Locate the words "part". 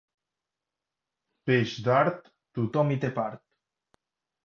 3.23-3.47